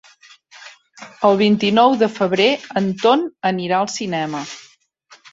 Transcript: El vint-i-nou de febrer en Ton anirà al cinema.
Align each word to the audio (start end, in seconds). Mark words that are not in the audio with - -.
El 1.27 1.35
vint-i-nou 1.41 1.97
de 2.03 2.07
febrer 2.13 2.47
en 2.81 2.87
Ton 3.03 3.25
anirà 3.51 3.83
al 3.83 3.91
cinema. 3.97 4.41